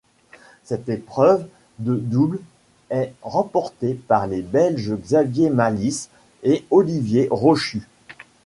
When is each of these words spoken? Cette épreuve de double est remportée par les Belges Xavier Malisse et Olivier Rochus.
Cette 0.63 0.89
épreuve 0.89 1.45
de 1.77 1.93
double 1.95 2.39
est 2.89 3.13
remportée 3.21 3.93
par 3.93 4.25
les 4.25 4.41
Belges 4.41 4.95
Xavier 4.99 5.51
Malisse 5.51 6.09
et 6.41 6.65
Olivier 6.71 7.27
Rochus. 7.29 7.87